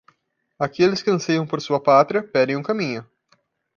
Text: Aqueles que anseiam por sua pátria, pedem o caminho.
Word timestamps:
Aqueles 0.57 1.03
que 1.03 1.11
anseiam 1.11 1.45
por 1.45 1.61
sua 1.61 1.79
pátria, 1.79 2.23
pedem 2.23 2.55
o 2.55 2.63
caminho. 2.63 3.07